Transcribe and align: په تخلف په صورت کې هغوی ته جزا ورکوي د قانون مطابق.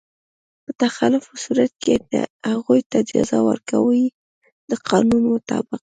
په 0.63 0.71
تخلف 0.81 1.23
په 1.29 1.37
صورت 1.43 1.71
کې 1.83 1.93
هغوی 2.51 2.81
ته 2.91 2.97
جزا 3.09 3.39
ورکوي 3.49 4.05
د 4.69 4.71
قانون 4.89 5.23
مطابق. 5.33 5.79